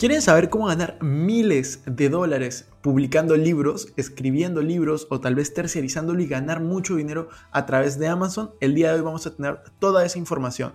[0.00, 6.22] ¿Quieren saber cómo ganar miles de dólares publicando libros, escribiendo libros o tal vez terciarizándolo
[6.22, 8.52] y ganar mucho dinero a través de Amazon?
[8.60, 10.72] El día de hoy vamos a tener toda esa información.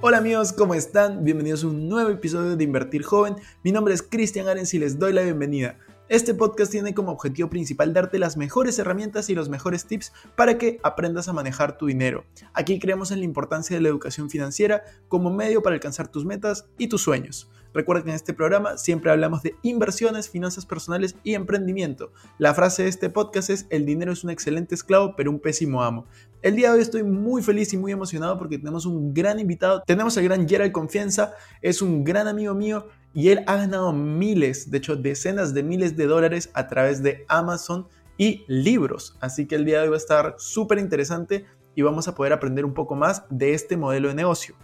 [0.00, 1.22] Hola amigos, ¿cómo están?
[1.22, 3.36] Bienvenidos a un nuevo episodio de Invertir Joven.
[3.62, 5.78] Mi nombre es Cristian Arens y les doy la bienvenida.
[6.12, 10.58] Este podcast tiene como objetivo principal darte las mejores herramientas y los mejores tips para
[10.58, 12.26] que aprendas a manejar tu dinero.
[12.52, 16.66] Aquí creemos en la importancia de la educación financiera como medio para alcanzar tus metas
[16.76, 17.50] y tus sueños.
[17.72, 22.12] Recuerda que en este programa siempre hablamos de inversiones, finanzas personales y emprendimiento.
[22.36, 25.82] La frase de este podcast es, el dinero es un excelente esclavo pero un pésimo
[25.82, 26.04] amo.
[26.42, 29.82] El día de hoy estoy muy feliz y muy emocionado porque tenemos un gran invitado.
[29.86, 31.32] Tenemos al gran Gerald Confianza,
[31.62, 35.96] es un gran amigo mío y él ha ganado miles, de hecho decenas de miles
[35.96, 39.16] de dólares a través de Amazon y libros.
[39.20, 42.32] Así que el día de hoy va a estar súper interesante y vamos a poder
[42.32, 44.54] aprender un poco más de este modelo de negocio.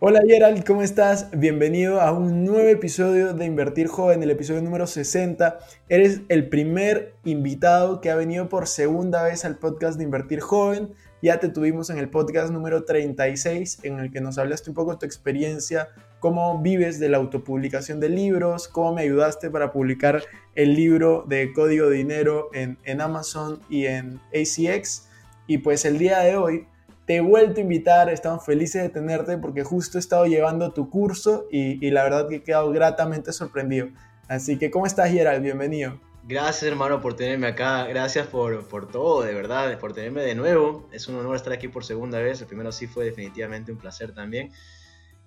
[0.00, 1.28] Hola Gerald, ¿cómo estás?
[1.32, 5.58] Bienvenido a un nuevo episodio de Invertir Joven, el episodio número 60.
[5.88, 10.94] Eres el primer invitado que ha venido por segunda vez al podcast de Invertir Joven.
[11.20, 14.92] Ya te tuvimos en el podcast número 36 en el que nos hablaste un poco
[14.92, 15.88] de tu experiencia
[16.20, 20.22] cómo vives de la autopublicación de libros, cómo me ayudaste para publicar
[20.54, 25.08] el libro de Código Dinero en, Amazon y en ACX.
[25.46, 26.66] Y pues el día de hoy
[27.06, 30.90] te he vuelto a invitar, estamos felices de tenerte porque justo he estado llevando tu
[30.90, 33.88] curso y, la verdad que he quedado gratamente sorprendido.
[34.26, 35.42] Así que, ¿cómo estás, Gerald?
[35.42, 35.98] Bienvenido.
[36.24, 37.86] Gracias, hermano, por tenerme acá.
[37.86, 40.86] Gracias por, por todo, de verdad, por tenerme de nuevo.
[40.92, 42.42] Es un honor estar aquí por segunda vez.
[42.42, 44.52] El primero sí fue definitivamente un placer también.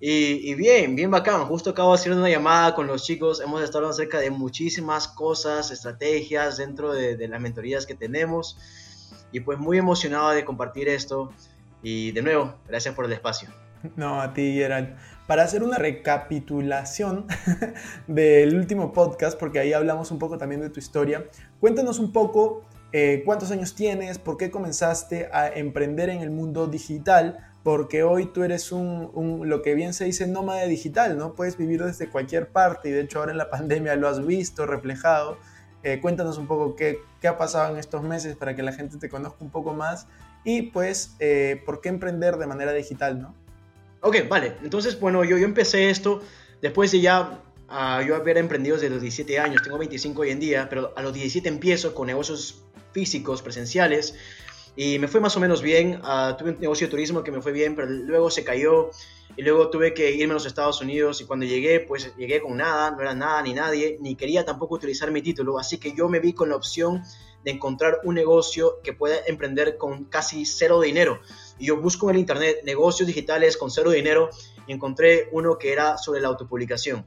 [0.03, 1.45] Y, bien, bien bacán.
[1.45, 3.39] Justo acabo de hacer una llamada con los chicos.
[3.39, 8.57] Hemos estado hablando acerca de muchísimas cosas, estrategias dentro de, las mentorías que tenemos.
[9.31, 11.31] Y pues muy emocionado de compartir esto.
[11.83, 13.49] Y de nuevo, gracias por el espacio.
[13.95, 14.95] No, a ti, Gerald.
[15.27, 17.27] Para hacer una recapitulación
[18.07, 21.27] del último podcast, porque ahí hablamos un poco también de tu historia,
[21.59, 26.67] cuéntanos un poco eh, cuántos años tienes, por qué comenzaste a emprender en el mundo
[26.67, 31.33] digital porque hoy tú eres un, lo que bien se dice, nómada digital, ¿no?
[31.33, 34.65] Puedes vivir desde cualquier parte y de hecho ahora en la pandemia lo has visto
[34.65, 35.37] reflejado.
[35.83, 38.97] Eh, cuéntanos un poco qué, qué, ha pasado en estos meses para que la gente
[38.97, 40.05] te conozca un poco más
[40.43, 43.35] y pues eh, por qué emprender de manera digital, ¿no?
[44.01, 44.55] Ok, vale.
[44.63, 46.21] Entonces, bueno, yo, yo empecé esto
[46.61, 50.39] después de ya uh, yo haber emprendido desde los 17 años, tengo 25 hoy en
[50.39, 54.15] día, pero a los 17 empiezo con negocios físicos, presenciales,
[54.75, 56.01] y me fue más o menos bien.
[56.01, 58.91] Uh, tuve un negocio de turismo que me fue bien, pero luego se cayó
[59.35, 62.57] y luego tuve que irme a los Estados Unidos y cuando llegué, pues llegué con
[62.57, 66.09] nada, no era nada ni nadie, ni quería tampoco utilizar mi título, así que yo
[66.09, 67.03] me vi con la opción
[67.43, 71.21] de encontrar un negocio que pueda emprender con casi cero dinero.
[71.57, 74.29] Y yo busco en el internet negocios digitales con cero dinero
[74.67, 77.05] y encontré uno que era sobre la autopublicación.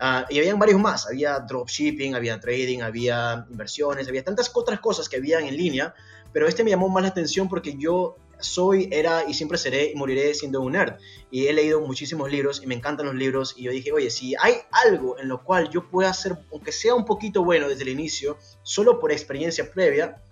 [0.00, 5.08] Uh, y habían varios más, había dropshipping, había trading, había inversiones, había tantas otras cosas
[5.08, 5.94] que habían en línea,
[6.32, 9.94] pero este me llamó más la atención porque yo soy, era y siempre seré y
[9.94, 10.94] moriré siendo un nerd.
[11.30, 13.54] Y he leído muchísimos libros y me encantan los libros.
[13.56, 16.94] Y yo dije, oye, si hay algo en lo cual yo pueda hacer, aunque sea
[16.94, 20.22] un poquito bueno desde el inicio, solo por experiencia previa,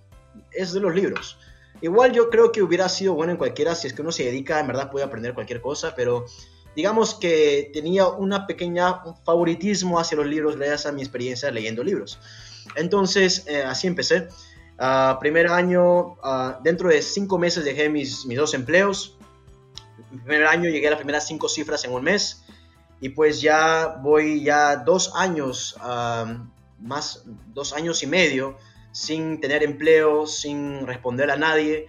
[0.52, 1.38] es de los libros.
[1.80, 4.60] Igual yo creo que hubiera sido bueno en cualquiera, si es que uno se dedica,
[4.60, 6.26] en verdad puede aprender cualquier cosa, pero
[6.76, 12.18] digamos que tenía una pequeña favoritismo hacia los libros gracias a mi experiencia leyendo libros.
[12.76, 14.28] Entonces, eh, así empecé.
[14.80, 19.18] Uh, primer año, uh, dentro de cinco meses dejé mis, mis dos empleos.
[20.10, 22.44] El primer año llegué a las primeras cinco cifras en un mes.
[22.98, 26.32] Y pues ya voy ya dos años, uh,
[26.78, 28.56] más dos años y medio,
[28.90, 31.86] sin tener empleo, sin responder a nadie.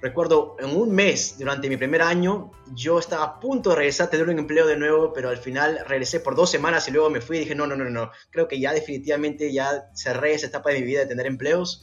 [0.00, 4.10] Recuerdo en un mes, durante mi primer año, yo estaba a punto de regresar a
[4.10, 7.20] tener un empleo de nuevo, pero al final regresé por dos semanas y luego me
[7.20, 10.70] fui y dije, no, no, no, no, creo que ya definitivamente ya cerré esa etapa
[10.70, 11.82] de mi vida de tener empleos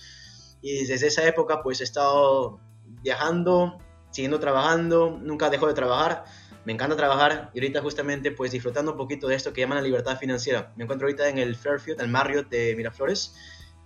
[0.62, 2.60] y desde esa época pues he estado
[3.02, 3.78] viajando,
[4.12, 6.26] siguiendo trabajando, nunca dejo de trabajar,
[6.66, 9.84] me encanta trabajar y ahorita justamente pues disfrutando un poquito de esto que llaman la
[9.84, 10.74] libertad financiera.
[10.76, 13.36] Me encuentro ahorita en el Fairfield, el Marriott de Miraflores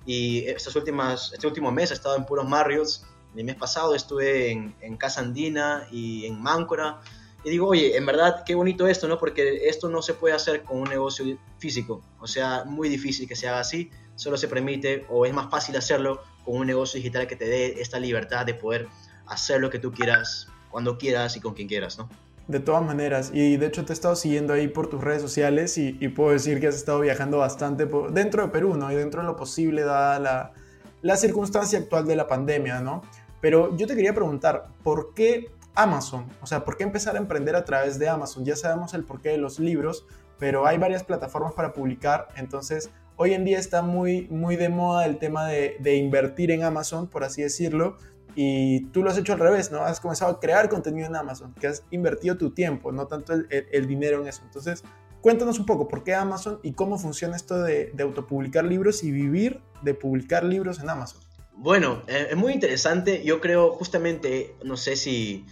[0.06, 3.06] y estas últimas, este último mes he estado en puros Marriotts.
[3.36, 7.02] El mes pasado estuve en, en Casa Andina y en Máncora.
[7.44, 9.18] Y digo, oye, en verdad, qué bonito esto, ¿no?
[9.18, 11.26] Porque esto no se puede hacer con un negocio
[11.58, 12.02] físico.
[12.20, 13.90] O sea, muy difícil que se haga así.
[14.16, 17.82] Solo se permite, o es más fácil hacerlo con un negocio digital que te dé
[17.82, 18.88] esta libertad de poder
[19.26, 22.10] hacer lo que tú quieras, cuando quieras y con quien quieras, ¿no?
[22.48, 25.78] De todas maneras, y de hecho te he estado siguiendo ahí por tus redes sociales
[25.78, 28.92] y, puedo decir que has estado viajando bastante dentro de Perú, ¿no?
[28.92, 30.54] Y dentro de lo posible, dada la,
[31.02, 33.04] la circunstancia actual de la pandemia, ¿no?
[33.40, 36.26] Pero yo te quería preguntar, ¿por qué Amazon?
[36.42, 38.46] O sea, ¿por qué empezar a emprender a través de Amazon?
[38.46, 40.06] Ya sabemos el porqué de los libros,
[40.38, 45.06] pero hay varias plataformas para publicar, entonces hoy en día está muy, muy de moda
[45.06, 47.98] el tema de, invertir en Amazon, por así decirlo,
[48.34, 49.82] y tú lo has hecho al revés, ¿no?
[49.82, 53.88] Has comenzado a crear contenido en Amazon, que has invertido tu tiempo, no tanto el,
[53.88, 54.42] dinero en eso.
[54.46, 54.84] Entonces,
[55.22, 59.12] cuéntanos un poco por qué Amazon y cómo funciona esto de, de autopublicar libros y
[59.12, 61.22] vivir de publicar libros en Amazon.
[61.62, 63.24] Bueno, eh, es muy interesante.
[63.24, 65.46] Yo creo justamente, no sé si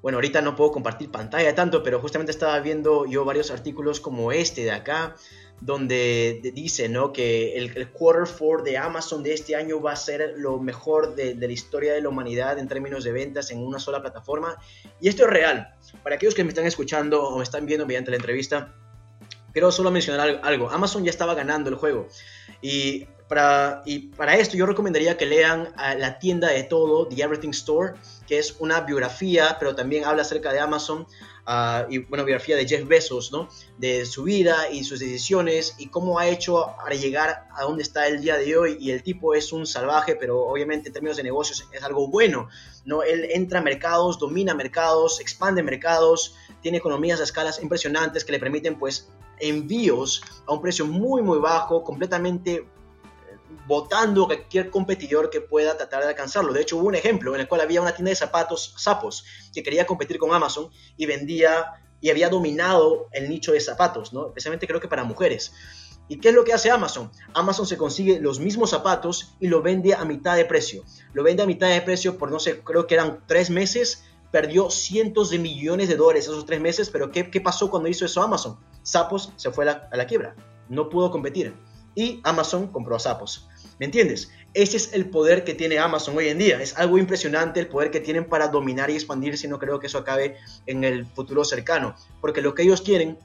[0.00, 4.32] bueno, ahorita no puedo compartir pantalla tanto, pero justamente estaba viendo yo varios artículos como
[4.32, 5.16] este de acá,
[5.60, 7.12] donde dice ¿no?
[7.12, 11.34] que el, quarter four de Amazon de este año va a ser lo mejor de,
[11.34, 14.56] la historia de la humanidad en términos de ventas en una sola plataforma.
[14.98, 15.74] Y esto es real.
[16.02, 18.74] Para aquellos que me están escuchando o me están viendo mediante la entrevista,
[19.54, 20.68] quiero solo mencionar algo.
[20.68, 22.08] Amazon ya estaba ganando el juego.
[22.60, 27.50] Y para, y para esto yo recomendaría que lean la tienda de todo, The Everything
[27.50, 27.94] Store,
[28.26, 31.06] que es una biografía, pero también habla acerca de Amazon,
[31.46, 33.48] uh, y bueno, biografía de Jeff Bezos, ¿no?
[33.78, 38.08] De su vida y sus decisiones y cómo ha hecho para llegar a donde está
[38.08, 38.76] el día de hoy.
[38.80, 42.48] Y el tipo es un salvaje, pero obviamente en términos de negocios es algo bueno,
[42.84, 43.04] ¿no?
[43.04, 48.40] Él entra a mercados, domina mercados, expande mercados, tiene economías a escalas impresionantes que le
[48.40, 49.08] permiten pues
[49.38, 52.66] envíos a un precio muy muy bajo, completamente
[53.66, 56.52] votando a cualquier competidor que pueda tratar de alcanzarlo.
[56.52, 59.62] De hecho, hubo un ejemplo en el cual había una tienda de zapatos, Sapos, que
[59.62, 64.26] quería competir con Amazon y vendía y había dominado el nicho de zapatos, ¿no?
[64.26, 65.52] Especialmente creo que para mujeres.
[66.06, 67.10] ¿Y qué es lo que hace Amazon?
[67.32, 70.84] Amazon se consigue los mismos zapatos y lo vende a mitad de precio.
[71.14, 74.04] Lo vende a mitad de precio por, no sé, creo que eran tres meses.
[74.30, 78.04] Perdió cientos de millones de dólares esos tres meses, pero ¿qué, qué pasó cuando hizo
[78.04, 78.58] eso Amazon?
[78.84, 80.36] Sapos se fue a la quiebra.
[80.68, 81.52] No pudo competir
[81.94, 83.48] y Amazon compró a Sapos.
[83.78, 84.30] ¿Me entiendes?
[84.52, 86.60] Ese es el poder que tiene Amazon hoy en día.
[86.60, 89.88] Es algo impresionante el poder que tienen para dominar y expandir, si no creo que
[89.88, 90.36] eso acabe
[90.66, 91.96] en el futuro cercano.
[92.20, 93.18] Porque lo que ellos quieren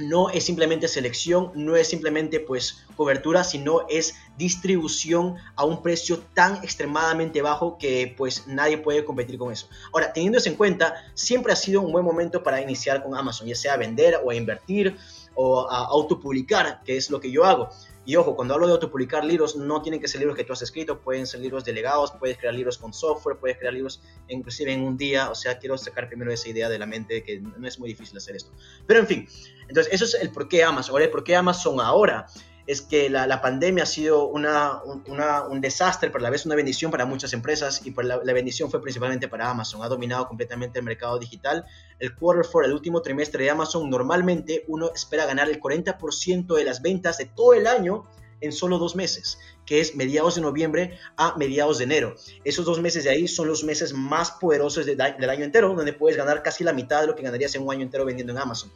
[0.00, 6.18] no es simplemente selección, no es simplemente pues cobertura, sino es distribución a un precio
[6.34, 9.68] tan extremadamente bajo que pues nadie puede competir con eso.
[9.92, 13.46] Ahora, teniendo eso en cuenta, siempre ha sido un buen momento para iniciar con Amazon,
[13.46, 14.96] ya sea vender o invertir
[15.34, 17.68] o a autopublicar, que es lo que yo hago.
[18.06, 20.62] Y ojo, cuando hablo de autopublicar libros, no tienen que ser libros que tú has
[20.62, 24.82] escrito, pueden ser libros delegados, puedes crear libros con software, puedes crear libros inclusive en
[24.82, 27.78] un día, o sea, quiero sacar primero esa idea de la mente que no es
[27.78, 28.52] muy difícil hacer esto.
[28.86, 29.28] Pero en fin,
[29.68, 30.92] entonces eso es el por qué Amazon.
[30.92, 32.26] Ahora, el por qué Amazon ahora
[32.70, 36.92] es que la, pandemia ha sido una, un desastre, pero a la vez una bendición
[36.92, 39.82] para muchas empresas y por la, bendición fue principalmente para Amazon.
[39.82, 41.64] Ha dominado completamente el mercado digital.
[41.98, 46.64] El quarter for el último trimestre de Amazon, normalmente uno espera ganar el 40% de
[46.64, 48.04] las ventas de todo el año
[48.40, 52.14] en solo dos meses, que es mediados de noviembre a mediados de enero.
[52.44, 56.16] Esos dos meses de ahí son los meses más poderosos del año entero, donde puedes
[56.16, 58.70] ganar casi la mitad de lo que ganarías en un año entero vendiendo en Amazon.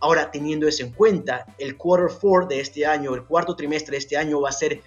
[0.00, 3.98] Ahora, teniendo eso en cuenta, el quarter four de este año, el cuarto trimestre de
[3.98, 4.82] este año va a ser,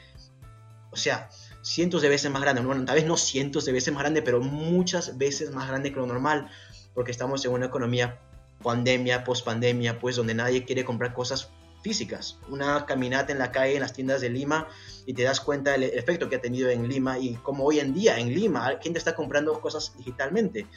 [0.92, 1.30] o sea,
[1.62, 2.62] cientos de veces más grande.
[2.62, 6.00] Bueno, tal vez no cientos de veces más grande, pero muchas veces más grande que
[6.00, 6.50] lo normal,
[6.94, 8.20] porque estamos en una economía
[8.62, 11.50] pandemia, post pandemia, pues donde nadie quiere comprar cosas
[11.82, 12.38] físicas.
[12.50, 14.68] Una caminata en la calle, en las tiendas de Lima,
[15.06, 17.94] y te das cuenta del efecto que ha tenido en Lima y como hoy en
[17.94, 20.68] día en Lima, gente está comprando cosas digitalmente.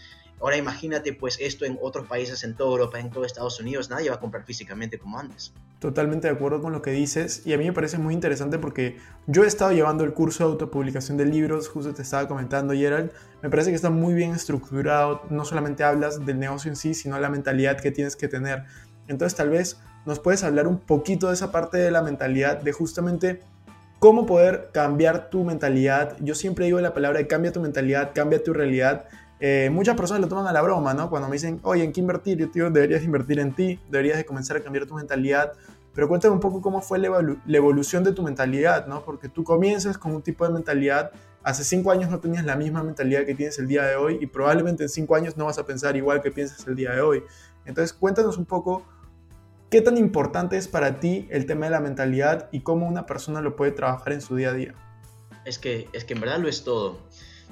[0.42, 4.10] Ahora imagínate pues esto en otros países, en toda Europa, en todo Estados Unidos, nadie
[4.10, 5.54] va a comprar físicamente como antes.
[5.78, 8.96] Totalmente de acuerdo con lo que dices y a mí me parece muy interesante porque
[9.28, 13.12] yo he estado llevando el curso de autopublicación de libros, justo te estaba comentando Gerald,
[13.40, 17.20] me parece que está muy bien estructurado, no solamente hablas del negocio en sí, sino
[17.20, 18.64] la mentalidad que tienes que tener.
[19.06, 22.72] Entonces tal vez nos puedes hablar un poquito de esa parte de la mentalidad, de
[22.72, 23.42] justamente
[24.00, 26.16] cómo poder cambiar tu mentalidad.
[26.18, 29.06] Yo siempre digo la palabra de cambia tu mentalidad, cambia tu realidad
[29.44, 31.10] eh, muchas personas lo toman a la broma, ¿no?
[31.10, 32.48] Cuando me dicen, oye, ¿en qué invertir?
[32.54, 35.54] Yo deberías invertir en ti, deberías de comenzar a cambiar tu mentalidad.
[35.92, 37.08] Pero cuéntame un poco cómo fue la,
[37.48, 39.04] evolución de tu mentalidad, ¿no?
[39.04, 41.10] Porque tú comienzas con un tipo de mentalidad,
[41.42, 44.28] hace cinco años no tenías la misma mentalidad que tienes el día de hoy y
[44.28, 47.24] probablemente en cinco años no vas a pensar igual que piensas el día de hoy.
[47.64, 48.84] Entonces cuéntanos un poco
[49.70, 53.40] qué tan importante es para ti el tema de la mentalidad y cómo una persona
[53.40, 54.74] lo puede trabajar en su día a día.
[55.44, 57.00] Es que, es que en verdad lo es todo.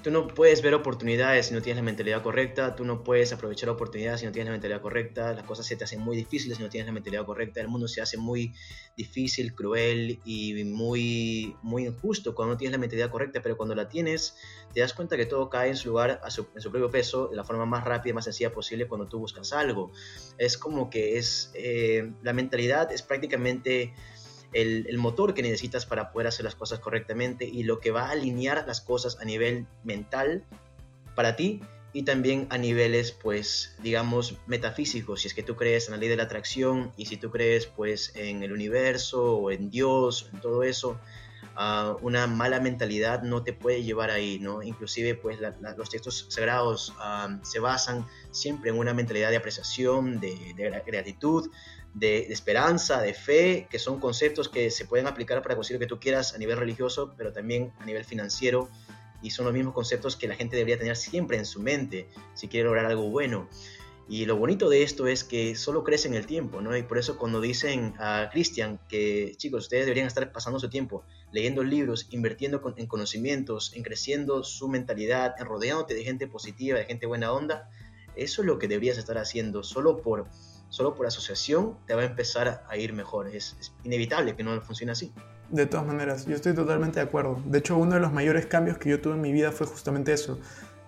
[0.03, 3.69] Tú no puedes ver oportunidades si no tienes la mentalidad correcta, tú no puedes aprovechar
[3.69, 6.63] oportunidades si no tienes la mentalidad correcta, las cosas se te hacen muy difíciles si
[6.63, 8.55] no tienes la mentalidad correcta, el mundo se hace muy
[8.97, 13.91] difícil, cruel y muy, muy injusto cuando no tienes la mentalidad correcta, pero cuando la
[13.91, 14.37] tienes
[14.73, 17.29] te das cuenta que todo cae en su lugar, a su, en su propio peso,
[17.29, 19.93] de la forma más rápida y más sencilla posible cuando tú buscas algo.
[20.39, 23.93] Es como que es, eh, la mentalidad es prácticamente
[24.53, 28.11] el, motor que necesitas para poder hacer las cosas correctamente y lo que va a
[28.11, 30.45] alinear las cosas a nivel mental
[31.15, 31.61] para ti
[31.93, 35.23] y también a niveles, pues, digamos, metafísicos.
[35.23, 37.67] Si es que tú crees en la ley de la atracción y si tú crees,
[37.67, 41.01] pues, en el universo o en Dios, en todo eso,
[41.57, 44.63] uh, una mala mentalidad no te puede llevar ahí, ¿no?
[44.63, 45.39] Inclusive, pues,
[45.77, 50.55] los textos sagrados uh, se basan siempre en una mentalidad de apreciación, de
[50.87, 51.51] gratitud,
[51.95, 55.89] de, esperanza, de fe, que son conceptos que se pueden aplicar para conseguir lo que
[55.89, 58.69] tú quieras a nivel religioso, pero también a nivel financiero
[59.23, 62.49] y son los mismos conceptos que la gente debería tener siempre en su mente si
[62.49, 63.49] quiere lograr algo bueno.
[64.09, 66.77] Y lo bonito de esto es que solo crece en el tiempo, ¿no?
[66.77, 71.05] Y por eso cuando dicen a Cristian que, chicos, ustedes deberían estar pasando su tiempo
[71.31, 76.87] leyendo libros, invirtiendo en conocimientos, en creciendo su mentalidad, en rodeándote de gente positiva, de
[76.87, 77.71] gente buena onda,
[78.17, 79.63] eso es lo que deberías estar haciendo.
[79.63, 80.27] Solo por,
[80.71, 83.29] solo por asociación te va a empezar a ir mejor.
[83.29, 85.13] Es, inevitable que no funcione así.
[85.51, 87.43] De todas maneras, yo estoy totalmente de acuerdo.
[87.45, 90.13] De hecho, uno de los mayores cambios que yo tuve en mi vida fue justamente
[90.13, 90.39] eso.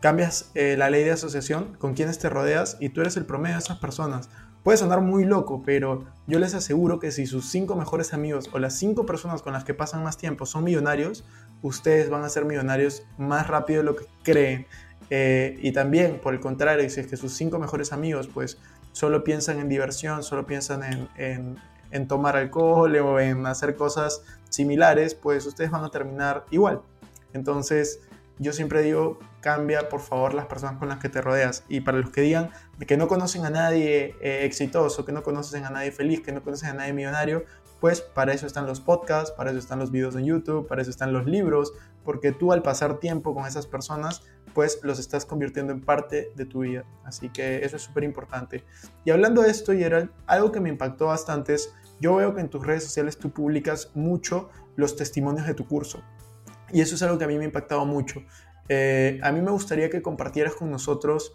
[0.01, 3.57] Cambias eh, la ley de asociación con quienes te rodeas y tú eres el promedio
[3.57, 4.31] de esas personas.
[4.63, 8.61] Puede sonar muy loco, pero yo les aseguro que si sus cinco mejores amigos o
[8.61, 11.25] las cinco personas con las que pasan más tiempo son millonarios,
[11.63, 14.67] ustedes van a ser millonarios más rápido de lo que creen.
[15.11, 18.59] Eh, y también, por el contrario, si es que sus cinco mejores amigos pues
[18.93, 21.57] solo piensan en diversión, solo piensan en, en,
[21.91, 26.83] en tomar alcohol o en hacer cosas similares, pues ustedes van a terminar igual.
[27.33, 28.01] Entonces,
[28.39, 31.65] yo siempre digo, cambia por favor las personas con las que te rodeas.
[31.69, 32.51] Y para los que digan
[32.87, 36.43] que no conocen a nadie eh, exitoso, que no conocen a nadie feliz, que no
[36.43, 37.45] conocen a nadie millonario,
[37.81, 40.91] pues para eso están los podcasts, para eso están los videos en YouTube, para eso
[40.91, 41.73] están los libros,
[42.05, 44.23] porque tú al pasar tiempo con esas personas,
[44.55, 46.85] pues los estás convirtiendo en parte de tu vida.
[47.05, 48.65] Así que eso es súper importante.
[49.05, 52.49] Y hablando de esto, Gerald, algo que me impactó bastante es yo veo que en
[52.49, 56.03] tus redes sociales tú publicas mucho los testimonios de tu curso.
[56.73, 58.23] Y eso es algo que a mí me ha impactado mucho.
[58.69, 61.35] Eh, a mí me gustaría que compartieras con nosotros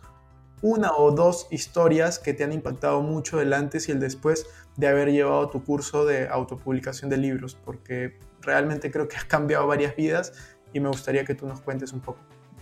[0.61, 4.87] una o dos historias que te han impactado mucho el antes y el después de
[4.87, 9.95] haber llevado tu curso de autopublicación de libros, porque realmente creo que has cambiado varias
[9.95, 10.33] vidas
[10.73, 12.19] y me gustaría que tú nos cuentes un poco.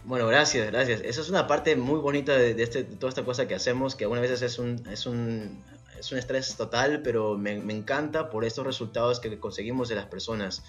[0.08, 1.02] Bueno, gracias, gracias.
[1.02, 4.04] Esa es una parte muy bonita de, de, este, toda esta cosa que hacemos, que
[4.04, 5.64] algunas veces es un, es un,
[5.98, 10.62] es un estrés total, pero me, encanta por estos resultados que conseguimos de las personas.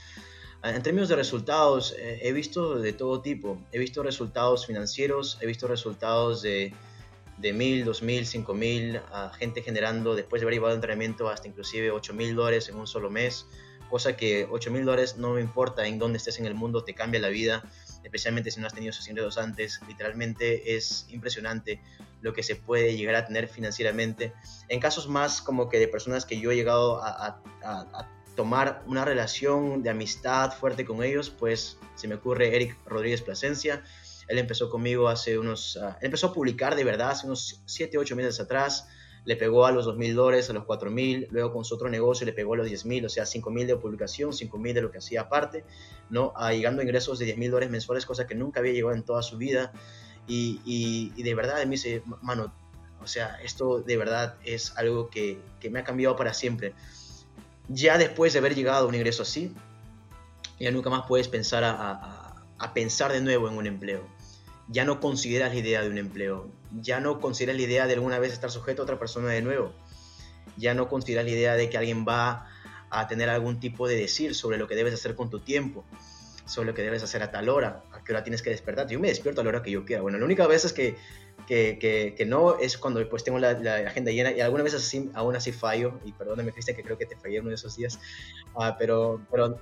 [0.63, 3.61] Ah, en términos de resultados, eh, he visto de todo tipo.
[3.73, 6.73] He visto resultados financieros, he visto resultados de,
[7.37, 11.47] de mil, dos mil, cinco mil, a gente generando, después de haber llevado entrenamiento, hasta
[11.47, 13.45] inclusive ocho mil dólares en un solo mes.
[13.91, 16.95] Cosa que ocho mil dólares no me importa en dónde estés en el mundo, te
[16.95, 17.63] cambia la vida
[18.07, 21.83] especialmente si no has tenido esos ingresos antes, literalmente es impresionante
[22.23, 24.33] lo que se puede llegar a tener financieramente.
[24.69, 27.43] En casos más como que de personas que yo he llegado a,
[28.37, 33.83] tomar una relación de amistad fuerte con ellos, pues se me ocurre Eric Rodríguez Plasencia.
[34.29, 38.15] Él empezó conmigo hace unos, uh, empezó a publicar de verdad hace unos 7, 8
[38.15, 38.89] meses atrás
[39.27, 41.91] le pegó a los 2 mil dólares, a los 4 mil, luego con su otro
[41.91, 44.73] negocio le pegó a los 10 mil, o sea, 5 mil de publicación, 5 mil
[44.73, 45.65] de lo que hacía aparte,
[46.11, 46.33] ¿no?
[46.37, 49.03] Ah, llegando a ingresos de 10 mil dólares mensuales, cosa que nunca había llegado en
[49.03, 49.73] toda su vida.
[50.29, 52.55] Y, y, y de verdad me dice, mano,
[53.03, 56.73] o sea, esto de verdad es algo que, que, me ha cambiado para siempre.
[57.69, 59.53] Ya después de haber llegado a un ingreso así,
[60.61, 64.16] ya nunca más puedes pensar a, a, a pensar de nuevo en un empleo
[64.69, 68.19] ya no consideras la idea de un empleo, ya no consideras la idea de alguna
[68.19, 69.73] vez estar sujeto a otra persona de nuevo,
[70.57, 72.49] ya no consideras la idea de que alguien va
[72.91, 75.85] a tener algún tipo de decir sobre lo que debes hacer con tu tiempo,
[76.47, 78.87] sobre lo que debes hacer a tal hora, a qué hora tienes que despertar.
[78.89, 80.03] Yo me despierto a la hora que yo quiera.
[80.03, 80.97] Bueno, la única vez es que,
[81.47, 85.35] que, que, no es cuando pues tengo la, agenda llena y algunas veces así, aún
[85.37, 87.99] así fallo, y perdóname Cristian que creo que te fallé uno de esos días,
[88.55, 89.59] uh, pero, pero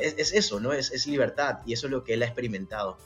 [0.00, 0.72] es, es, eso, ¿no?
[0.72, 2.98] Es, es libertad y eso es lo que él ha experimentado.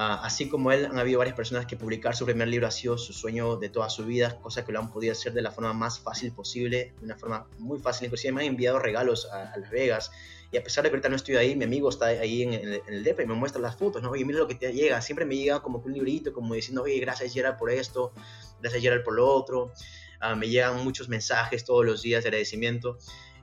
[0.00, 2.96] Uh, así como él, han habido varias personas que publicar su primer libro ha sido
[2.96, 5.74] su sueño de toda su vida, cosa que lo han podido hacer de la forma
[5.74, 8.06] más fácil posible, de una forma muy fácil.
[8.06, 10.10] Inclusive me han enviado regalos a, Las Vegas.
[10.52, 12.72] Y a pesar de que ahorita no estoy ahí, mi amigo está ahí en, en,
[12.72, 14.10] en el DEPA y me muestra las fotos, ¿no?
[14.10, 15.02] Oye, mira lo que te llega.
[15.02, 18.14] Siempre me llega como un librito, como diciendo, oye, gracias Gerald por esto,
[18.58, 19.70] gracias Gerald por lo otro.
[20.22, 22.96] Uh, me llegan muchos mensajes todos los días de agradecimiento.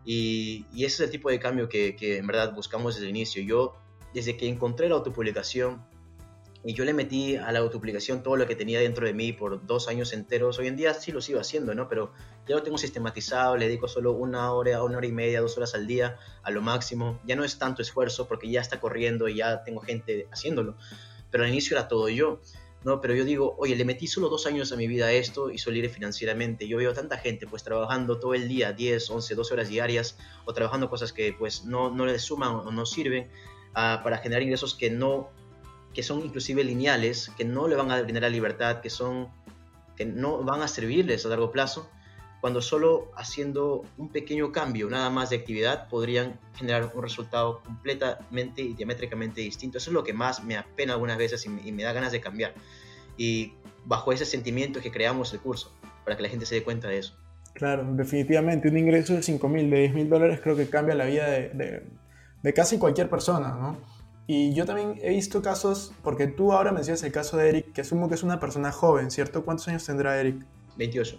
[0.06, 3.16] Y, y ese es el tipo de cambio que, que en verdad buscamos desde el
[3.16, 3.44] inicio.
[3.44, 3.76] Yo,
[4.16, 5.86] desde que encontré la autopublicación,
[6.64, 9.66] y yo le metí a la autopublicación todo lo que tenía dentro de mí por
[9.66, 10.60] dos años enteros.
[10.60, 11.88] Hoy en día sí lo sigo haciendo, ¿no?
[11.88, 12.12] Pero
[12.48, 15.76] ya lo tengo sistematizado, le dedico solo una hora, una hora y media, dos horas
[15.76, 17.20] al día a lo máximo.
[17.26, 20.76] Ya no es tanto esfuerzo porque ya está corriendo y ya tengo gente haciéndolo.
[21.32, 22.42] Pero al inicio era todo yo,
[22.84, 23.02] ¿no?
[23.02, 25.60] Pero yo digo, oye, le metí solo dos años a mi vida a esto y
[25.60, 26.68] soy libre financieramente.
[26.68, 30.54] Yo veo tanta gente pues trabajando todo el día, 10, 11, 12 horas diarias o
[30.54, 33.30] trabajando cosas que pues no, no le suman o no sirven
[33.72, 35.30] uh, para generar ingresos que no
[35.98, 39.30] que son inclusive lineales, que no le van a brindar la libertad, que, son,
[39.96, 41.90] que no van a servirles a largo plazo,
[42.40, 48.62] cuando solo haciendo un pequeño cambio, nada más de actividad, podrían generar un resultado completamente
[48.62, 49.80] y diamétricamente distinto.
[49.80, 52.54] Eso es lo que más me apena algunas veces y me, da ganas de cambiar.
[53.18, 55.74] Y bajo ese sentimiento que creamos el curso,
[56.06, 57.16] para que la gente se dé cuenta de eso.
[57.56, 58.70] Claro, definitivamente.
[58.70, 61.82] Un ingreso de 5 mil, de 10 mil dólares creo que cambia la vida de,
[62.44, 63.97] de, casi cualquier persona, ¿no?
[64.28, 67.82] Y yo también he visto casos, porque tú ahora mencionas el caso de Eric, que
[67.82, 69.46] asumo que es una persona joven, ¿cierto?
[69.46, 70.46] ¿Cuántos años tendrá Eric?
[70.76, 71.18] 28.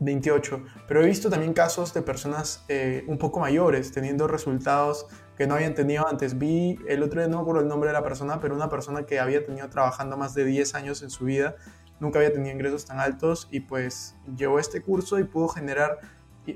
[0.00, 0.64] 28.
[0.88, 5.54] Pero he visto también casos de personas eh, un poco mayores teniendo resultados que no
[5.54, 6.36] habían tenido antes.
[6.36, 9.04] Vi el otro día, no me acuerdo el nombre de la persona, pero una persona
[9.04, 11.54] que había tenido trabajando más de 10 años en su vida,
[12.00, 15.98] nunca había tenido ingresos tan altos y pues llevó este curso y pudo generar,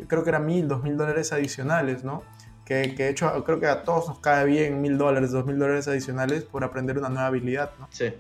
[0.09, 2.25] creo que era mil, dos mil dólares adicionales, ¿no?
[2.65, 5.59] Que, que, de hecho creo que a todos nos cae bien mil dólares, dos mil
[5.59, 7.89] dólares adicionales por aprender una nueva habilidad, ¿no?
[7.91, 8.13] Sí,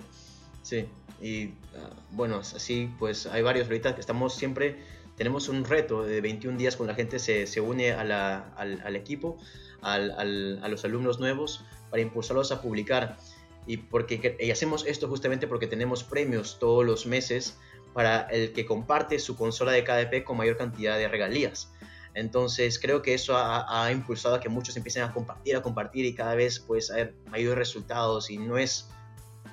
[0.62, 0.88] sí.
[1.20, 4.78] Y ah, bueno, así pues hay varios ahorita que estamos siempre
[5.16, 9.38] tenemos un reto de 21 días cuando la gente se, se une al, al, equipo,
[9.80, 13.18] al, a los alumnos nuevos, para impulsarlos a publicar.
[13.66, 17.56] Y, porque, y hacemos esto justamente porque tenemos premios todos los meses
[17.92, 21.70] para el que comparte su consola de KDP con mayor cantidad de regalías.
[22.14, 26.14] Entonces creo que eso ha, impulsado a que muchos empiecen a compartir, a compartir y
[26.14, 28.88] cada vez pues haber mayores resultados y no es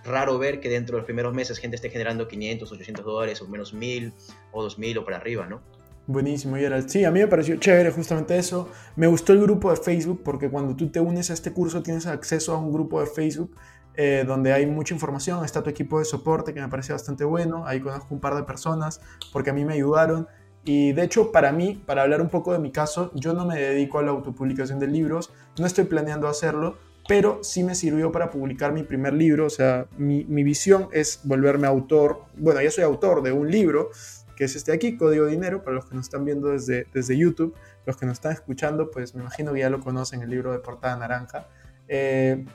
[0.03, 3.47] raro ver que dentro de los primeros meses gente esté generando 500, 800 dólares o
[3.47, 4.13] menos 1000
[4.51, 5.61] o 2000 o para arriba, ¿no?
[6.07, 6.89] Buenísimo, Gerald.
[6.89, 8.67] Sí, a mí me pareció chévere justamente eso.
[8.95, 12.07] Me gustó el grupo de Facebook porque cuando tú te unes a este curso tienes
[12.07, 13.55] acceso a un grupo de Facebook
[13.93, 15.45] eh, donde hay mucha información.
[15.45, 17.63] Está tu equipo de soporte que me parece bastante bueno.
[17.67, 19.01] Ahí conozco un par de personas
[19.31, 20.27] porque a mí me ayudaron.
[20.65, 23.59] Y de hecho, para mí, para hablar un poco de mi caso, yo no me
[23.59, 25.31] dedico a la autopublicación de libros.
[25.57, 26.77] No estoy planeando hacerlo
[27.09, 31.65] pero sí me sirvió para publicar mi primer libro, o sea, mi, visión es volverme
[31.65, 33.89] autor, bueno, ya soy autor de un libro,
[34.35, 37.55] que es este aquí, Código Dinero, para los que nos están viendo desde, desde YouTube,
[37.87, 40.59] los que nos están escuchando, pues me imagino que ya lo conocen, el libro de
[40.59, 41.47] portada naranja,
[41.87, 42.45] eh,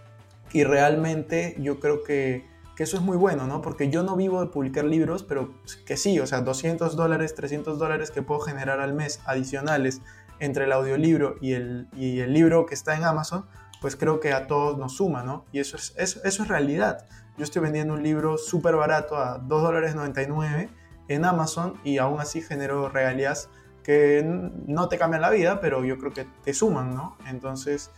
[0.52, 3.62] y realmente yo creo que, que, eso es muy bueno, ¿no?
[3.62, 5.54] Porque yo no vivo de publicar libros, pero
[5.86, 10.02] que sí, o sea, 200 dólares, 300 dólares que puedo generar al mes adicionales
[10.40, 13.46] entre el audiolibro y el, y el libro que está en Amazon,
[13.80, 15.44] pues creo que a todos nos suma, ¿no?
[15.52, 17.06] Y eso es, eso, es realidad.
[17.36, 20.70] Yo estoy vendiendo un libro súper barato a 2 dólares 99
[21.08, 23.50] en Amazon y aún así genero regalías
[23.82, 27.18] que no te cambian la vida, pero yo creo que te suman, ¿no?
[27.28, 27.90] Entonces,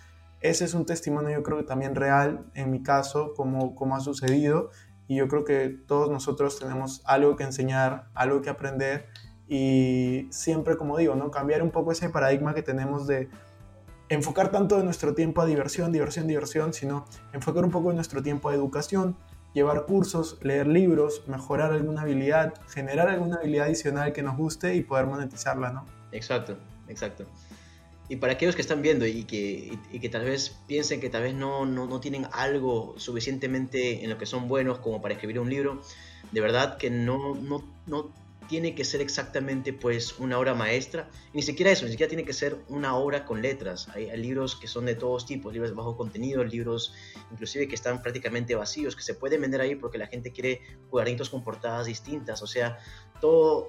[0.49, 4.01] ese es un testimonio yo creo que también real en mi caso, como, como ha
[4.01, 4.71] sucedido,
[5.09, 9.07] y yo creo que todos nosotros tenemos algo que enseñar, algo que aprender,
[9.49, 11.31] y siempre, como digo, ¿no?
[11.31, 13.29] Cambiar un poco ese paradigma que tenemos de
[14.09, 18.23] enfocar tanto de nuestro tiempo a diversión, diversión, diversión, sino enfocar un poco de nuestro
[18.23, 19.17] tiempo a educación,
[19.53, 24.83] llevar cursos, leer libros, mejorar alguna habilidad, generar alguna habilidad adicional que nos guste y
[24.83, 25.87] poder monetizarla, ¿no?
[26.13, 26.57] Exacto,
[26.89, 27.25] exacto.
[28.09, 31.25] Y para aquellos que están viendo y que, y, que tal vez piensen que tal
[31.25, 35.41] vez no, no, no, tienen algo suficientemente en lo que son buenos como para escribir
[35.41, 35.83] un libro,
[36.31, 38.13] de verdad que no, no, no
[38.49, 42.33] tiene que ser exactamente pues una obra maestra, ni siquiera eso, ni siquiera tiene que
[42.33, 43.89] ser una obra con letras.
[43.89, 46.95] Hay, libros que son de todos tipos, libros de bajo contenido, libros
[47.33, 51.31] inclusive que están prácticamente vacíos, que se pueden vender ahí porque la gente quiere cuadraditos
[51.31, 52.43] con portadas distintas.
[52.43, 52.79] O sea,
[53.21, 53.69] todo,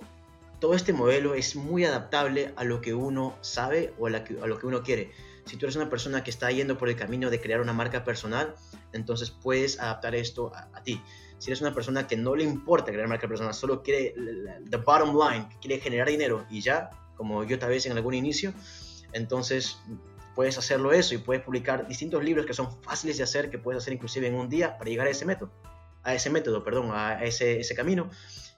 [0.59, 4.67] todo este modelo es muy adaptable a lo que uno sabe o a, lo que
[4.67, 5.11] uno quiere.
[5.45, 8.03] Si tú eres una persona que está yendo por el camino de crear una marca
[8.03, 8.55] personal,
[8.91, 11.01] entonces puedes adaptar esto a ti
[11.39, 14.13] si eres una persona que no le importa crear marca personal, solo quiere
[14.69, 18.53] the bottom line, quiere generar dinero y ya, como yo tal vez en algún inicio,
[19.13, 19.77] entonces
[20.35, 23.81] puedes hacerlo eso y puedes publicar distintos libros que son fáciles de hacer, que puedes
[23.81, 25.51] hacer inclusive en un día para llegar a ese método,
[26.03, 28.09] a ese método, perdón, a ese, ese camino.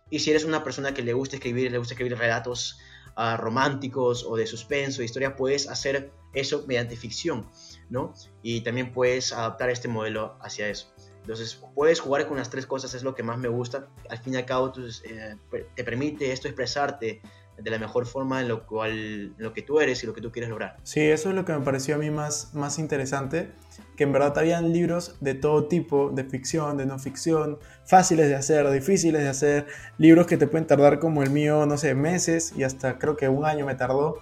[0.10, 2.80] Y si eres una persona que le gusta escribir, le gusta escribir relatos
[3.18, 7.48] uh, románticos o de suspenso, de historia, puedes hacer eso mediante ficción,
[7.90, 8.14] ¿no?
[8.42, 10.94] Y también puedes adaptar este modelo hacia eso.
[11.22, 13.88] Entonces, puedes jugar con las tres cosas, es lo que más me gusta.
[14.10, 15.36] Al fin y al cabo, eh,
[15.76, 17.22] te permite esto expresarte
[17.62, 20.32] de la mejor forma en lo, cual, lo que tú eres y lo que tú
[20.32, 20.78] quieres lograr.
[20.84, 23.52] Sí, eso es lo que me pareció a mí más, más interesante,
[23.96, 28.36] que en verdad habían libros de todo tipo, de ficción, de no ficción, fáciles de
[28.36, 29.68] hacer, difíciles de hacer,
[29.98, 33.30] libros que te pueden tardar como el mío, no sé, meses y hasta creo que
[33.30, 34.20] un año me tardó.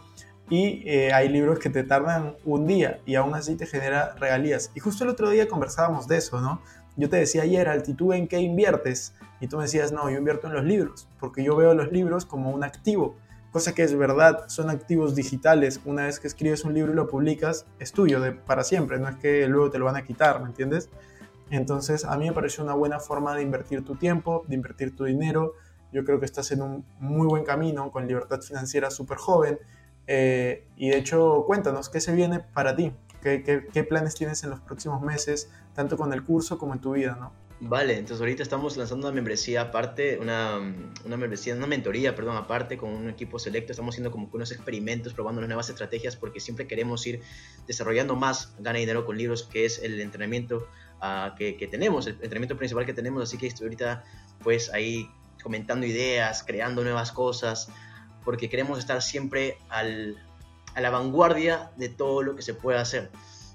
[0.49, 4.71] Y eh, hay libros que te tardan un día y aún así te genera regalías.
[4.75, 6.61] Y justo el otro día conversábamos de eso, ¿no?
[6.97, 9.13] yo te decía ayer, altitud en qué inviertes?
[9.39, 12.25] Y tú me decías, no, yo invierto en los libros, porque yo veo los libros
[12.25, 13.15] como un activo,
[13.57, 15.81] cosa que es verdad, son activos digitales.
[15.83, 19.09] Una vez que escribes un libro y lo publicas, es tuyo de, para siempre, no
[19.09, 20.91] es que luego te lo van a quitar, ¿me entiendes?
[21.49, 25.05] Entonces a mí me pareció una buena forma de invertir tu tiempo, de invertir tu
[25.05, 25.53] dinero.
[25.91, 29.57] Yo creo que estás en un muy buen camino con libertad financiera súper joven.
[30.05, 32.93] Eh, y de hecho, cuéntanos, ¿qué se viene para ti?
[33.23, 36.79] ¿Qué, ¿Qué, qué, planes tienes en los próximos meses, tanto con el curso como en
[36.79, 37.17] tu vida?
[37.19, 37.31] ¿no?
[37.59, 40.59] Vale, entonces ahorita estamos lanzando una membresía aparte, una,
[41.03, 43.71] una membresía, una mentoría, perdón, aparte con un equipo selecto.
[43.71, 47.21] Estamos haciendo como unos experimentos, probando nuevas estrategias porque siempre queremos ir
[47.65, 50.67] desarrollando más gana dinero con libros, que es el entrenamiento
[51.01, 53.23] uh, que, que, tenemos, el entrenamiento principal que tenemos.
[53.23, 54.03] Así que estoy ahorita
[54.43, 55.09] pues ahí
[55.41, 57.69] comentando ideas, creando nuevas cosas,
[58.23, 60.15] porque queremos estar siempre al,
[60.75, 63.09] a la vanguardia de todo lo que se puede hacer.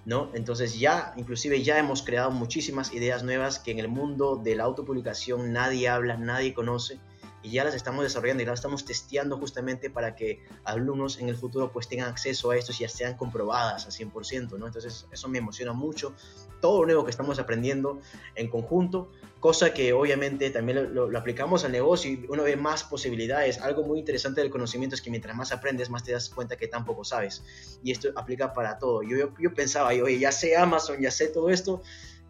[0.04, 0.30] ¿No?
[0.34, 4.64] Entonces ya, inclusive ya hemos creado muchísimas ideas nuevas que en el mundo de la
[4.64, 6.98] autopublicación nadie habla, nadie conoce
[7.42, 11.36] y ya las estamos desarrollando y las estamos testeando justamente para que alumnos en el
[11.36, 14.66] futuro pues tengan acceso a esto y ya sean comprobadas al 100%, ¿no?
[14.66, 16.14] Entonces eso me emociona mucho,
[16.60, 18.00] todo lo nuevo que estamos aprendiendo
[18.36, 23.60] en conjunto, cosa que obviamente también lo, aplicamos al negocio y uno ve más posibilidades.
[23.60, 26.68] Algo muy interesante del conocimiento es que mientras más aprendes, más te das cuenta que
[26.68, 27.42] tampoco sabes.
[27.82, 29.02] Y esto aplica para todo.
[29.02, 31.82] Yo, yo, yo pensaba, oye, ya sé Amazon, ya sé todo esto,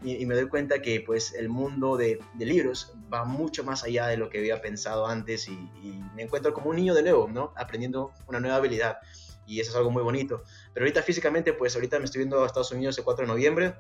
[0.02, 3.84] y, y, me doy cuenta que pues el mundo de, de, libros va mucho más
[3.84, 7.02] allá de lo que había pensado antes y, y, me encuentro como un niño de
[7.02, 7.52] nuevo, ¿no?
[7.56, 8.98] Aprendiendo una nueva habilidad
[9.46, 10.42] y eso es algo muy bonito.
[10.72, 13.74] Pero ahorita físicamente, pues ahorita me estoy viendo a Estados Unidos el 4 de noviembre,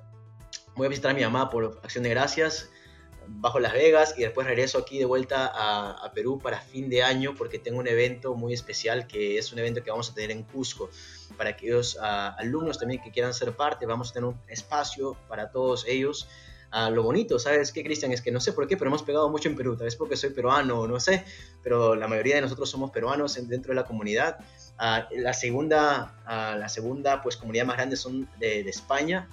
[0.74, 2.70] voy a visitar a mi mamá por acción de gracias,
[3.26, 7.02] bajo Las Vegas y después regreso aquí de vuelta a, a, Perú para fin de
[7.02, 10.30] año porque tengo un evento muy especial que es un evento que vamos a tener
[10.30, 10.90] en Cusco
[11.36, 15.50] para aquellos uh, alumnos también que quieran ser parte, vamos a tener un espacio para
[15.50, 16.28] todos ellos.
[16.72, 18.12] Uh, lo bonito, ¿sabes qué, Cristian?
[18.12, 20.16] Es que no sé por qué, pero hemos pegado mucho en Perú, tal vez porque
[20.16, 21.24] soy peruano, no sé,
[21.62, 24.38] pero la mayoría de nosotros somos peruanos dentro de la comunidad.
[24.80, 29.28] Uh, la segunda, la segunda pues, comunidad más grande son de, España,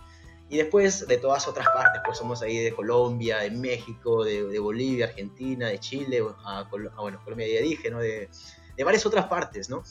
[0.49, 5.05] y después de todas otras partes, pues somos ahí de Colombia, de México, de, Bolivia,
[5.05, 7.99] Argentina, de Chile, a, a, bueno, Colombia ya dije, ¿no?
[7.99, 8.29] De,
[8.75, 9.83] de, varias otras partes, ¿no?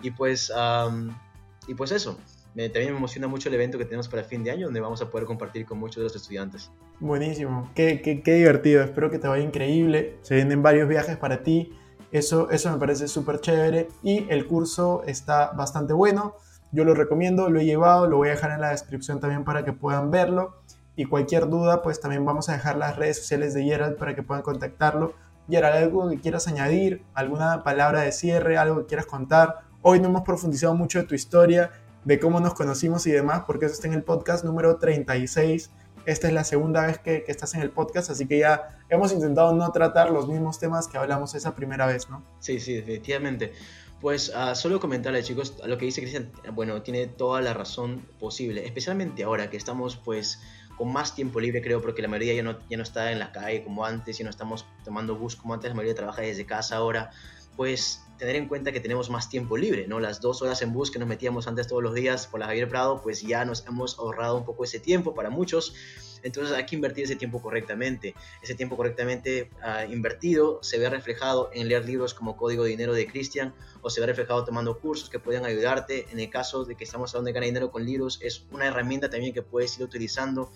[0.00, 0.50] Y pues,
[1.66, 2.18] y pues eso,
[2.54, 5.10] también me emociona mucho el evento que tenemos para fin de año, donde vamos a
[5.10, 6.70] poder compartir con muchos de los estudiantes.
[7.00, 11.42] Buenísimo, qué, qué, qué divertido, espero que te vaya increíble, se vienen varios viajes para
[11.42, 11.72] ti,
[12.12, 16.36] eso, eso me parece súper chévere y el curso está bastante bueno
[16.74, 19.64] yo lo recomiendo, lo he llevado, lo voy a dejar en la descripción también para
[19.64, 20.56] que puedan verlo.
[20.96, 24.24] Y cualquier duda, pues también vamos a dejar las redes sociales de Gerald para que
[24.24, 25.14] puedan contactarlo.
[25.48, 29.60] Gerald, algo que quieras añadir, alguna palabra de cierre, algo que quieras contar.
[29.86, 31.70] Hoy no hemos profundizado mucho de tu historia,
[32.06, 35.70] de cómo nos conocimos y demás, porque eso está en el podcast número 36.
[36.06, 39.52] Esta es la segunda vez que, estás en el podcast, así que ya hemos intentado
[39.52, 42.24] no tratar los mismos temas que hablamos esa primera vez, ¿no?
[42.40, 43.52] Sí, sí, definitivamente.
[44.00, 48.64] Pues uh, solo comentarle chicos, lo que dice Cristian, bueno, tiene toda la razón posible,
[48.64, 50.40] especialmente ahora que estamos pues
[50.78, 53.32] con más tiempo libre creo, porque la mayoría ya no, ya no está en la
[53.32, 56.76] calle como antes, ya no estamos tomando bus como antes, la mayoría trabaja desde casa
[56.76, 57.10] ahora,
[57.54, 60.00] pues tener en cuenta que tenemos más tiempo libre, ¿no?
[60.00, 62.68] Las dos horas en bus que nos metíamos antes todos los días por la Javier
[62.68, 65.74] Prado, pues ya nos hemos ahorrado un poco ese tiempo para muchos.
[66.22, 68.14] Entonces hay que invertir ese tiempo correctamente.
[68.42, 72.94] Ese tiempo correctamente uh, invertido se ve reflejado en leer libros como Código de Dinero
[72.94, 76.06] de Christian o se ve reflejado tomando cursos que pueden ayudarte.
[76.10, 79.10] En el caso de que estamos hablando de ganar dinero con libros, es una herramienta
[79.10, 80.50] también que puedes ir utilizando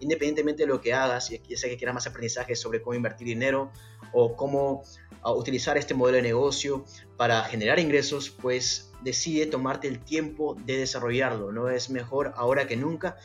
[0.00, 3.70] independientemente de lo que hagas, ya sea que quieras más aprendizaje sobre cómo invertir dinero
[4.12, 4.82] o cómo
[5.24, 6.84] uh, utilizar este modelo de negocio
[7.16, 11.52] para generar ingresos, pues decide tomarte el tiempo de desarrollarlo.
[11.52, 13.16] No es mejor ahora que nunca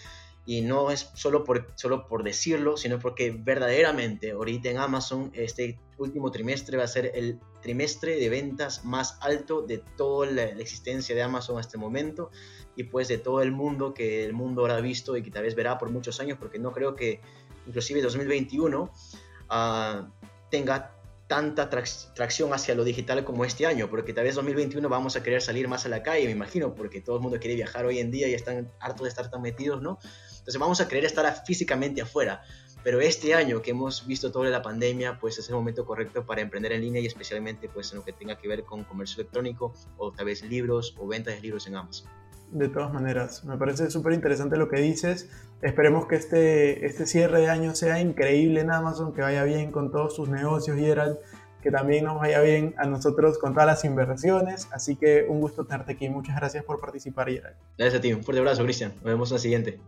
[0.45, 5.79] y no es solo por, solo por decirlo, sino porque verdaderamente ahorita en Amazon este
[5.97, 10.62] último trimestre va a ser el trimestre de ventas más alto de toda la, la
[10.62, 12.29] existencia de Amazon hasta el momento
[12.75, 15.55] y pues de todo el mundo que el mundo habrá visto y que tal vez
[15.55, 17.21] verá por muchos años, porque no creo que
[17.65, 20.10] inclusive 2021 uh,
[20.51, 20.95] tenga
[21.27, 25.41] tanta tracción hacia lo digital como este año, porque tal vez 2021 vamos a querer
[25.41, 28.11] salir más a la calle, me imagino, porque todo el mundo quiere viajar hoy en
[28.11, 29.97] día y están hartos de estar tan metidos, ¿no?
[30.29, 32.43] Entonces vamos a querer estar físicamente afuera,
[32.83, 36.41] pero este año que hemos visto toda la pandemia, pues es el momento correcto para
[36.41, 39.73] emprender en línea y especialmente pues en lo que tenga que ver con comercio electrónico
[39.97, 43.43] o tal vez libros o ventas de libros en Amazon de todas maneras.
[43.45, 45.29] Me parece súper interesante lo que dices.
[45.62, 49.91] Esperemos que este, este cierre de año sea increíble en Amazon, que vaya bien con
[49.91, 51.17] todos sus negocios, Gerald,
[51.62, 54.67] que también nos vaya bien a nosotros con todas las inversiones.
[54.71, 56.10] Así que un gusto tenerte aquí.
[56.10, 57.55] Muchas gracias por participar, Gerald.
[57.77, 58.13] Gracias a ti.
[58.13, 58.93] Un fuerte abrazo, Cristian.
[58.95, 59.79] Nos vemos en la siguiente.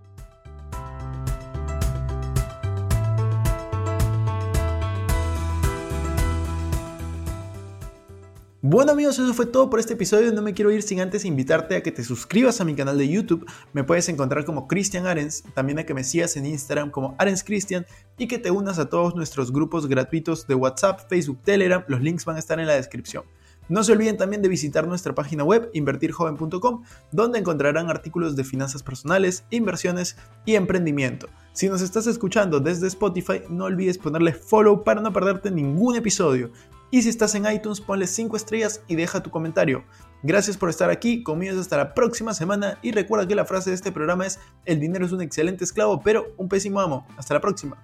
[8.69, 10.33] Bueno amigos, eso fue todo por este episodio.
[10.33, 13.07] No me quiero ir sin antes invitarte a que te suscribas a mi canal de
[13.07, 13.49] YouTube.
[13.71, 17.45] Me puedes encontrar como Cristian Arens, también a que me sigas en Instagram como Arens
[17.45, 17.85] Cristian
[18.17, 21.85] y que te unas a todos nuestros grupos gratuitos de WhatsApp, Facebook, Telegram.
[21.87, 23.23] Los links van a estar en la descripción.
[23.69, 28.83] No se olviden también de visitar nuestra página web invertirjoven.com, donde encontrarán artículos de finanzas
[28.83, 31.29] personales, inversiones y emprendimiento.
[31.53, 36.51] Si nos estás escuchando desde Spotify, no olvides ponerle follow para no perderte ningún episodio.
[36.89, 39.83] Y si estás en iTunes, ponle 5 estrellas y deja tu comentario.
[40.23, 43.75] Gracias por estar aquí, conmigo hasta la próxima semana y recuerda que la frase de
[43.75, 47.05] este programa es, el dinero es un excelente esclavo, pero un pésimo amo.
[47.17, 47.77] Hasta la próxima.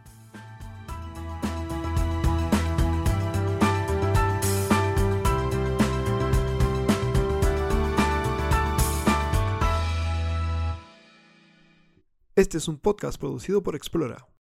[12.35, 14.25] Este es un podcast producido por Explora.